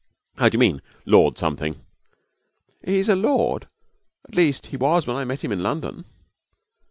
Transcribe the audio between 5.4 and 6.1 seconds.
him in London.'